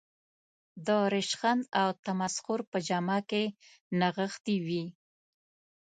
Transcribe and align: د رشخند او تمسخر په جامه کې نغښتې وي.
د 0.85 0.87
رشخند 1.15 1.63
او 1.81 1.89
تمسخر 2.05 2.59
په 2.71 2.77
جامه 2.87 3.19
کې 3.29 3.43
نغښتې 3.99 4.57
وي. 4.65 4.85